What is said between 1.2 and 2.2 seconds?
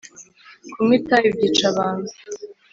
byica abantu.